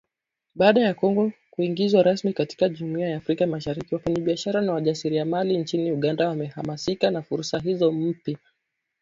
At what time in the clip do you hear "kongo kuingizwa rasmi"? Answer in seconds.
0.93-2.33